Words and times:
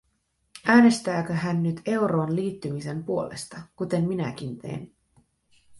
Äänestääkö 0.65 1.33
hän 1.33 1.63
nyt 1.63 1.81
euroon 1.85 2.35
liittymisen 2.35 3.03
puolesta, 3.03 3.61
kuten 3.75 4.07
minäkin 4.07 4.57
teen? 4.57 4.91